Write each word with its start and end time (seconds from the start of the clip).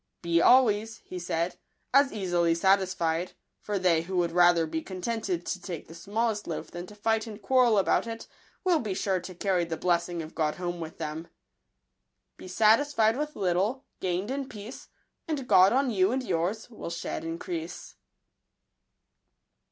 "Be 0.23 0.41
always," 0.41 0.97
he 1.05 1.19
said," 1.19 1.57
as 1.93 2.11
easily 2.11 2.55
satisfied; 2.55 3.33
for 3.59 3.77
they 3.77 4.01
who 4.01 4.17
would 4.17 4.31
rather 4.31 4.65
be 4.65 4.81
con 4.81 4.99
tented 4.99 5.45
to 5.45 5.61
take 5.61 5.87
the 5.87 5.93
smallest 5.93 6.47
loaf 6.47 6.71
than 6.71 6.87
to 6.87 6.95
fight 6.95 7.27
and 7.27 7.39
quarrel 7.39 7.77
about 7.77 8.07
it, 8.07 8.25
will 8.63 8.79
be 8.79 8.95
sure 8.95 9.19
to 9.19 9.35
carry 9.35 9.63
the 9.63 9.77
blessing 9.77 10.23
of 10.23 10.33
God 10.33 10.55
home 10.55 10.79
with 10.79 10.97
them." 10.97 11.27
Be 12.35 12.47
satisfied 12.47 13.15
with 13.15 13.35
little, 13.35 13.85
gain'd 13.99 14.31
in 14.31 14.49
peace, 14.49 14.87
And 15.27 15.47
God 15.47 15.71
on 15.71 15.91
yon 15.91 16.13
and 16.13 16.23
yours 16.23 16.67
will 16.67 16.89
shed 16.89 17.23
increase. 17.23 17.93